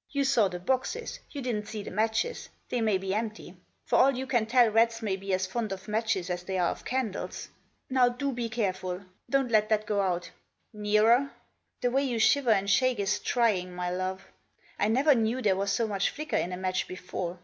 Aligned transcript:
"You 0.16 0.22
saw 0.22 0.46
the 0.46 0.60
boxes; 0.60 1.18
you 1.32 1.42
didn't 1.42 1.66
see 1.66 1.82
the 1.82 1.90
matches; 1.90 2.48
they 2.68 2.80
may 2.80 2.98
be 2.98 3.12
empty. 3.12 3.56
For 3.84 3.98
all 3.98 4.12
you 4.16 4.28
can 4.28 4.46
tell 4.46 4.70
rats 4.70 5.02
may 5.02 5.16
be 5.16 5.32
as 5.34 5.48
fond 5.48 5.72
of 5.72 5.88
matches 5.88 6.30
as 6.30 6.44
they 6.44 6.56
are 6.56 6.70
of 6.70 6.84
candles. 6.84 7.48
Now, 7.90 8.08
do 8.08 8.30
be 8.30 8.48
careful; 8.48 9.02
don't 9.28 9.50
let 9.50 9.68
that 9.70 9.84
go 9.84 10.00
out. 10.00 10.30
Nearer; 10.72 11.32
the 11.80 11.90
way 11.90 12.04
you 12.04 12.20
shiver 12.20 12.52
and 12.52 12.70
shake 12.70 13.00
is 13.00 13.18
trying, 13.18 13.74
my 13.74 13.90
love. 13.90 14.24
I 14.78 14.86
never 14.86 15.16
knew 15.16 15.42
there 15.42 15.56
was 15.56 15.72
so 15.72 15.88
much 15.88 16.10
flicker 16.10 16.36
in 16.36 16.52
a 16.52 16.56
match 16.56 16.86
before. 16.86 17.40